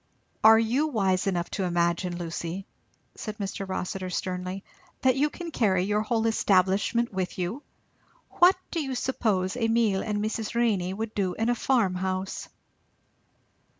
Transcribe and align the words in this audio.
"Are 0.43 0.57
you 0.57 0.87
wise 0.87 1.27
enough 1.27 1.51
to 1.51 1.63
imagine, 1.63 2.17
Lucy," 2.17 2.65
said 3.13 3.37
Mr. 3.37 3.69
Rossitur 3.69 4.09
sternly, 4.09 4.63
"that 5.03 5.15
you 5.15 5.29
can 5.29 5.51
carry 5.51 5.83
your 5.83 6.01
whole 6.01 6.25
establishment 6.25 7.13
with 7.13 7.37
you? 7.37 7.61
What 8.39 8.55
do 8.71 8.81
you 8.81 8.95
suppose 8.95 9.55
Emile 9.55 10.01
and 10.01 10.17
Mrs. 10.17 10.55
Renney 10.55 10.91
would 10.91 11.13
do 11.13 11.35
in 11.35 11.49
a 11.49 11.53
farmhouse?" 11.53 12.49